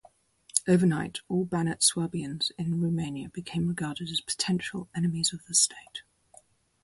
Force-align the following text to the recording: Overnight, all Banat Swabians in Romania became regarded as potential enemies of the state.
Overnight, 0.67 1.19
all 1.29 1.45
Banat 1.45 1.83
Swabians 1.83 2.51
in 2.57 2.81
Romania 2.81 3.29
became 3.29 3.67
regarded 3.67 4.09
as 4.09 4.19
potential 4.19 4.89
enemies 4.95 5.31
of 5.31 5.45
the 5.45 5.53
state. 5.53 6.01